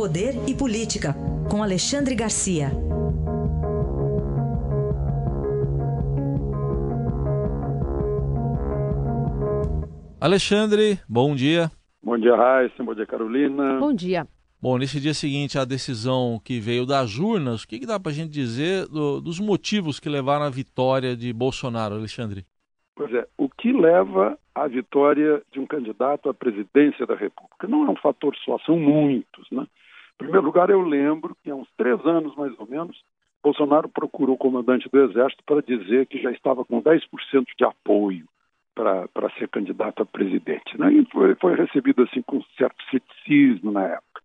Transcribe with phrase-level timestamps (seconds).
[0.00, 1.12] Poder e Política,
[1.50, 2.68] com Alexandre Garcia.
[10.18, 11.70] Alexandre, bom dia.
[12.02, 12.82] Bom dia, Raíssa.
[12.82, 13.78] Bom dia, Carolina.
[13.78, 14.26] Bom dia.
[14.58, 18.10] Bom, nesse dia seguinte, a decisão que veio das urnas, o que, que dá para
[18.10, 22.46] a gente dizer do, dos motivos que levaram à vitória de Bolsonaro, Alexandre?
[22.96, 27.68] Pois é, o que leva à vitória de um candidato à presidência da República?
[27.68, 29.46] Não é um fator só, são muitos.
[29.52, 29.66] Né?
[30.20, 33.02] Primeiro lugar, eu lembro que há uns três anos, mais ou menos,
[33.42, 37.00] Bolsonaro procurou o comandante do Exército para dizer que já estava com 10%
[37.56, 38.28] de apoio
[38.74, 40.78] para ser candidato a presidente.
[40.78, 40.92] Né?
[40.92, 44.22] E foi, foi recebido assim com certo ceticismo na época.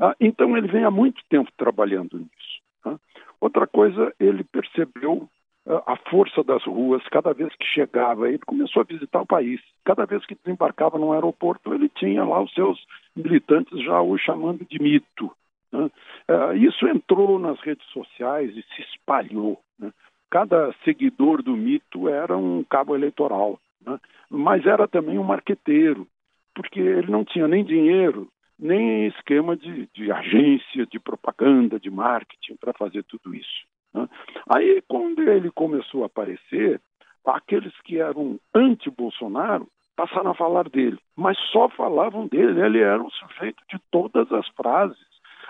[0.00, 2.60] Ah, então ele vem há muito tempo trabalhando nisso.
[2.84, 2.98] Né?
[3.40, 5.28] Outra coisa, ele percebeu
[5.66, 8.28] a força das ruas cada vez que chegava.
[8.28, 9.60] Ele começou a visitar o país.
[9.84, 12.78] Cada vez que desembarcava no aeroporto, ele tinha lá os seus
[13.14, 15.30] militantes já o chamando de mito.
[15.72, 15.90] Né?
[16.28, 19.60] Ah, isso entrou nas redes sociais e se espalhou.
[19.78, 19.92] Né?
[20.30, 23.98] Cada seguidor do mito era um cabo eleitoral, né?
[24.30, 26.06] mas era também um marqueteiro,
[26.54, 28.28] porque ele não tinha nem dinheiro
[28.58, 33.66] nem esquema de, de agência, de propaganda, de marketing para fazer tudo isso.
[33.96, 34.08] Né?
[34.48, 36.80] Aí, quando ele começou a aparecer,
[37.24, 39.66] aqueles que eram anti-Bolsonaro
[39.96, 44.46] passaram a falar dele, mas só falavam dele, ele era o sujeito de todas as
[44.48, 44.98] frases.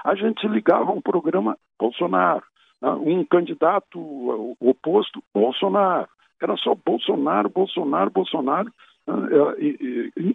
[0.04, 2.44] A gente ligava um programa Bolsonaro,
[2.80, 2.90] né?
[2.90, 6.08] um candidato oposto, Bolsonaro.
[6.40, 8.72] Era só Bolsonaro, Bolsonaro, Bolsonaro,
[9.06, 9.14] né?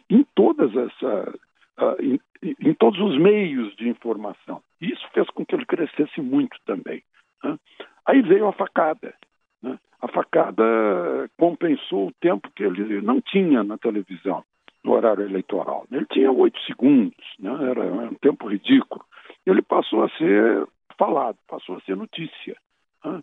[0.10, 1.36] em todas essas
[1.82, 4.62] uh, em, em, todos os meios de informação.
[4.82, 7.04] Isso fez com que ele crescesse muito também.
[8.06, 9.14] Aí veio a facada.
[9.62, 9.78] Né?
[10.02, 10.64] A facada
[11.38, 14.44] compensou o tempo que ele não tinha na televisão,
[14.84, 15.86] no horário eleitoral.
[15.92, 17.52] Ele tinha oito segundos, né?
[17.70, 19.04] era um tempo ridículo.
[19.46, 22.56] Ele passou a ser falado, passou a ser notícia.
[23.04, 23.22] Né?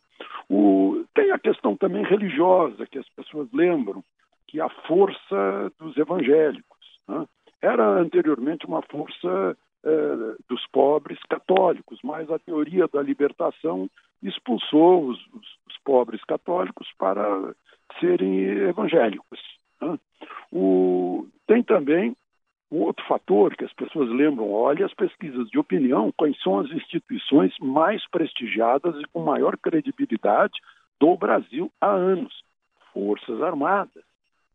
[0.48, 4.02] O, tem a questão também religiosa, que as pessoas lembram,
[4.46, 6.78] que a força dos evangélicos.
[7.06, 7.26] Né?
[7.60, 13.88] era anteriormente uma força eh, dos pobres católicos, mas a teoria da libertação
[14.22, 17.54] expulsou os, os, os pobres católicos para
[18.00, 19.40] serem evangélicos.
[19.80, 19.98] Né?
[20.52, 22.16] O, tem também
[22.70, 26.70] um outro fator que as pessoas lembram, olha as pesquisas de opinião, quais são as
[26.70, 30.58] instituições mais prestigiadas e com maior credibilidade
[31.00, 32.42] do Brasil há anos.
[32.92, 34.04] Forças Armadas.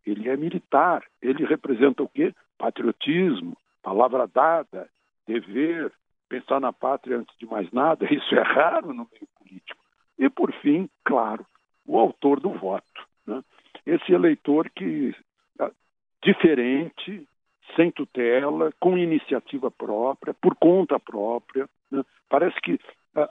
[0.05, 1.03] Ele é militar.
[1.21, 2.33] Ele representa o quê?
[2.63, 4.87] patriotismo, palavra dada,
[5.27, 5.91] dever,
[6.29, 9.81] pensar na pátria antes de mais nada, isso é raro no meio político.
[10.17, 11.45] E, por fim, claro,
[11.85, 13.07] o autor do voto.
[13.25, 13.43] Né?
[13.85, 15.15] Esse eleitor que,
[15.59, 15.71] ah,
[16.23, 17.27] diferente,
[17.75, 22.03] sem tutela, com iniciativa própria, por conta própria, né?
[22.29, 23.27] parece que uh,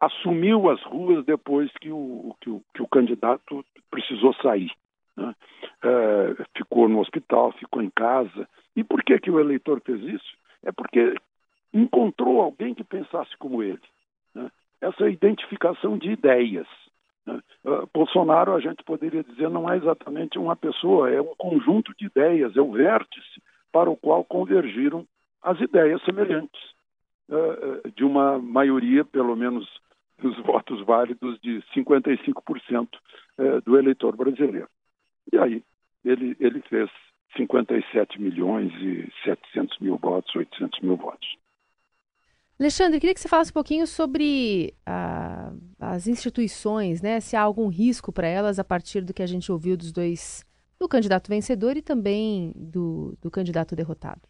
[0.00, 4.70] assumiu as ruas depois que o, que o, que o candidato precisou sair.
[5.16, 5.34] Né?
[5.84, 10.36] Uh, ficou no hospital, ficou em casa, e por que, que o eleitor fez isso?
[10.64, 11.14] É porque
[11.74, 13.82] encontrou alguém que pensasse como ele.
[14.32, 14.50] Né?
[14.80, 16.68] Essa identificação de ideias.
[17.26, 17.40] Né?
[17.64, 22.06] Uh, Bolsonaro, a gente poderia dizer, não é exatamente uma pessoa, é um conjunto de
[22.06, 23.42] ideias, é o vértice
[23.72, 25.04] para o qual convergiram
[25.42, 26.60] as ideias semelhantes
[27.28, 29.68] uh, de uma maioria, pelo menos
[30.18, 34.68] dos votos válidos, de 55% uh, do eleitor brasileiro.
[35.32, 35.62] E aí,
[36.04, 36.88] ele, ele fez
[37.36, 41.36] 57 milhões e 700 mil votos, 800 mil votos.
[42.58, 47.18] Alexandre, queria que você falasse um pouquinho sobre ah, as instituições, né?
[47.20, 50.44] Se há algum risco para elas a partir do que a gente ouviu dos dois,
[50.78, 54.20] do candidato vencedor e também do, do candidato derrotado.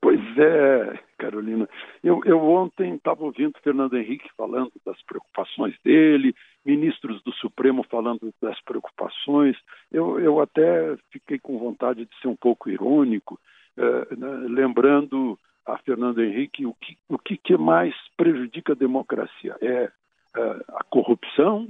[0.00, 1.68] Pois é, Carolina.
[2.02, 6.34] Eu, eu ontem estava ouvindo Fernando Henrique falando das preocupações dele,
[6.64, 9.56] ministros do Supremo falando das preocupações.
[9.92, 13.38] Eu, eu até fiquei com vontade de ser um pouco irônico,
[13.76, 19.56] eh, né, lembrando a Fernando Henrique o que, o que, mais prejudica a democracia.
[19.60, 19.90] É,
[20.36, 21.68] é a corrupção,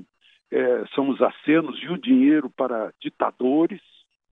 [0.51, 3.81] é, são os acenos e o dinheiro para ditadores,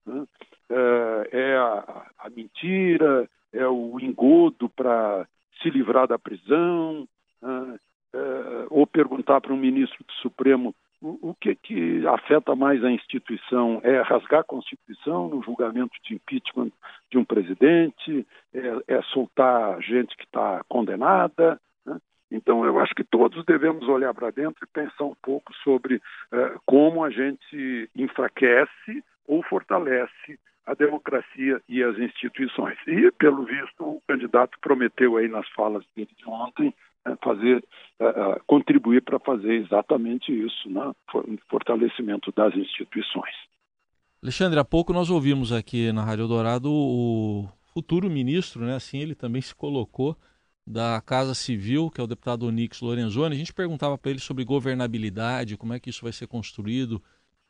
[0.05, 0.25] né?
[0.69, 5.27] é, é a, a mentira, é o engodo para
[5.61, 7.07] se livrar da prisão,
[7.41, 7.79] né?
[8.13, 12.91] é, ou perguntar para um ministro do Supremo o, o, que, que afeta mais a
[12.91, 16.71] instituição é rasgar a Constituição no julgamento de impeachment
[17.09, 21.59] de um presidente, é, é soltar gente que está condenada.
[21.85, 21.97] Né?
[22.31, 26.01] Então, eu acho que todos devemos olhar para dentro e pensar um pouco sobre
[26.31, 32.77] é, como a gente enfraquece ou fortalece a democracia e as instituições.
[32.85, 36.73] E, pelo visto, o candidato prometeu aí nas falas dele de ontem
[37.23, 37.63] fazer,
[37.99, 40.91] uh, contribuir para fazer exatamente isso, né,
[41.49, 43.33] fortalecimento das instituições.
[44.21, 49.15] Alexandre, há pouco nós ouvimos aqui na Rádio Dourado o futuro ministro, né, assim ele
[49.15, 50.17] também se colocou,
[50.69, 53.33] da Casa Civil, que é o deputado Onix Lorenzoni.
[53.33, 57.01] A gente perguntava para ele sobre governabilidade, como é que isso vai ser construído,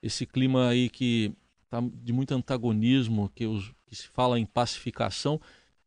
[0.01, 1.35] esse clima aí que
[1.65, 5.39] está de muito antagonismo, que, os, que se fala em pacificação.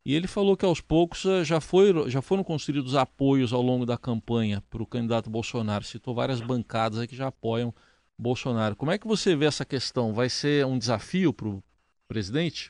[0.05, 3.85] E ele falou que aos poucos eh, já, foi, já foram construídos apoios ao longo
[3.85, 5.83] da campanha para o candidato Bolsonaro.
[5.83, 7.73] Citou várias bancadas aí que já apoiam
[8.19, 8.75] Bolsonaro.
[8.75, 10.13] Como é que você vê essa questão?
[10.13, 11.63] Vai ser um desafio para o
[12.07, 12.69] presidente?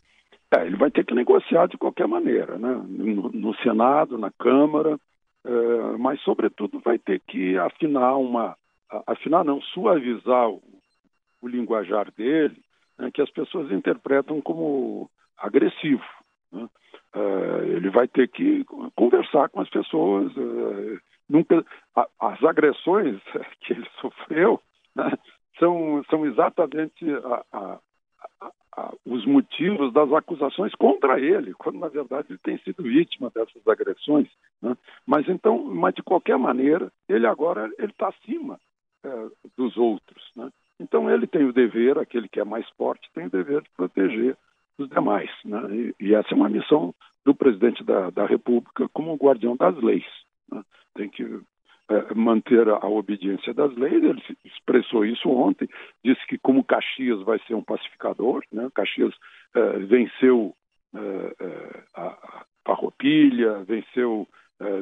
[0.54, 2.80] É, ele vai ter que negociar de qualquer maneira, né?
[2.88, 5.00] no, no Senado, na Câmara,
[5.44, 8.56] é, mas, sobretudo, vai ter que afinar uma.
[9.08, 10.62] Afinar, não, suavizar o,
[11.42, 12.62] o linguajar dele,
[12.98, 16.04] né, que as pessoas interpretam como agressivo.
[16.54, 16.70] Né?
[17.16, 18.64] Uh, ele vai ter que
[18.96, 20.32] conversar com as pessoas.
[20.38, 21.66] Uh, nunca,
[21.96, 23.20] a, as agressões
[23.62, 24.62] que ele sofreu
[24.96, 25.12] né,
[25.60, 27.80] são, são exatamente a, a,
[29.06, 34.28] os motivos das acusações contra ele, quando na verdade ele tem sido vítima dessas agressões.
[34.62, 34.76] Né?
[35.06, 38.60] Mas então, mas de qualquer maneira, ele agora ele está acima
[39.04, 39.28] é,
[39.58, 40.32] dos outros.
[40.36, 40.50] Né?
[40.80, 44.38] Então ele tem o dever, aquele que é mais forte tem o dever de proteger
[44.84, 45.30] os demais.
[45.46, 45.94] Né?
[46.00, 46.94] E, essa é uma missão
[47.26, 50.06] do presidente da, da República como guardião das leis.
[50.52, 50.64] Né?
[50.96, 51.24] Tem que
[51.90, 54.04] é, manter a, obediência das leis.
[54.04, 55.68] Ele expressou isso ontem,
[56.04, 58.70] disse que como Caxias vai ser um pacificador, né?
[58.74, 59.14] Caxias
[59.54, 60.56] é, venceu
[60.96, 64.28] é, a, a Farroupilha, venceu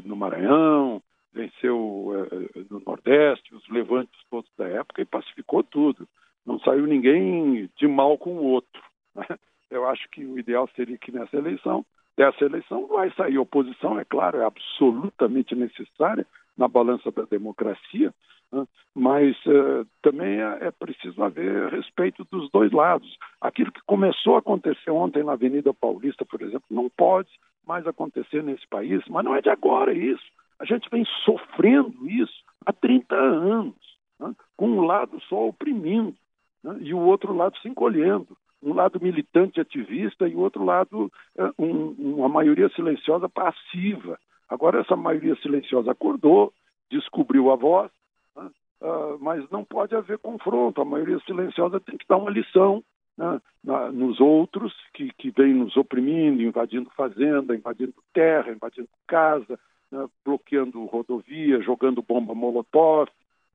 [0.06, 1.01] no Maranhão,
[1.33, 2.30] venceu
[2.69, 6.07] no Nordeste, os levantes todos da época e pacificou tudo.
[6.45, 8.83] Não saiu ninguém de mal com o outro.
[9.15, 9.25] Né?
[9.71, 11.85] Eu acho que o ideal seria que nessa eleição,
[12.18, 16.27] dessa eleição, vai sair oposição, é claro, é absolutamente necessária
[16.57, 18.13] na balança da democracia,
[18.51, 18.68] né?
[18.94, 23.18] mas uh, também é, é, preciso haver respeito dos dois lados.
[23.39, 27.29] Aquilo que começou a acontecer ontem na Avenida Paulista, por exemplo, não pode
[27.65, 30.25] mais acontecer nesse país, mas não é de agora isso.
[30.59, 33.75] A gente vem sofrendo isso há 30 anos,
[34.19, 34.35] né?
[34.57, 36.15] com um lado só oprimindo
[36.62, 36.77] né?
[36.81, 41.43] e o outro lado se encolhendo um lado militante ativista e o outro lado é,
[41.57, 44.19] um, uma maioria silenciosa passiva.
[44.49, 46.53] Agora essa maioria silenciosa acordou,
[46.89, 47.89] descobriu a voz,
[48.35, 48.49] né?
[48.81, 50.81] uh, mas não pode haver confronto.
[50.81, 52.83] A maioria silenciosa tem que dar uma lição
[53.17, 53.41] né?
[53.63, 59.59] Na, nos outros que, que vêm nos oprimindo, invadindo fazenda, invadindo terra, invadindo casa,
[59.91, 60.07] né?
[60.25, 63.07] bloqueando rodovia, jogando bomba molotov,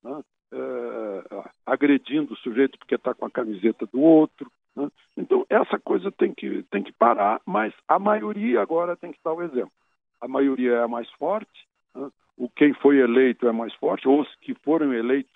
[0.05, 0.25] uh,
[1.65, 4.51] agredindo o sujeito porque está com a camiseta do outro.
[4.77, 4.91] Né?
[5.17, 9.33] Então, essa coisa tem que, tem que parar, mas a maioria agora tem que dar
[9.33, 9.73] o exemplo.
[10.21, 12.11] A maioria é a mais forte, né?
[12.37, 15.35] o quem foi eleito é mais forte, ou os que foram eleitos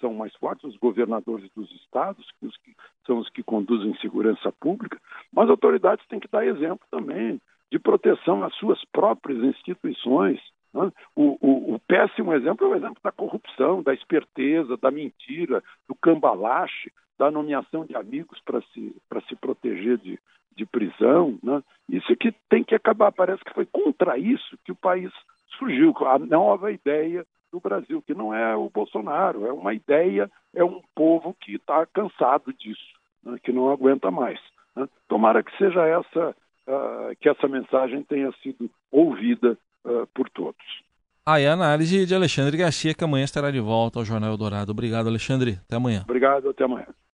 [0.00, 2.74] são mais fortes, os governadores dos estados, que, os que
[3.06, 5.00] são os que conduzem segurança pública,
[5.32, 7.40] mas as autoridades têm que dar exemplo também
[7.70, 10.40] de proteção às suas próprias instituições.
[10.74, 10.90] Né?
[11.14, 15.94] O, o, o, péssimo exemplo é o exemplo da corrupção, da esperteza, da mentira, do
[15.94, 16.92] cambalache
[17.22, 18.92] da nomeação de amigos para se,
[19.28, 20.18] se proteger de,
[20.56, 21.38] de prisão.
[21.40, 21.62] Né?
[21.88, 23.12] Isso que tem que acabar.
[23.12, 25.08] Parece que foi contra isso que o país
[25.56, 30.64] surgiu, a nova ideia do Brasil, que não é o Bolsonaro, é uma ideia, é
[30.64, 32.92] um povo que está cansado disso,
[33.22, 33.38] né?
[33.40, 34.40] que não aguenta mais.
[34.74, 34.88] Né?
[35.06, 40.64] Tomara que seja essa, uh, que essa mensagem tenha sido ouvida uh, por todos.
[41.24, 44.72] Aí a análise de Alexandre Garcia, que amanhã estará de volta ao Jornal Eldorado.
[44.72, 45.60] Obrigado, Alexandre.
[45.64, 46.00] Até amanhã.
[46.02, 46.88] Obrigado, até amanhã.